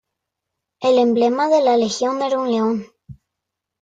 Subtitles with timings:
[0.89, 2.87] El emblema de la legión era un león.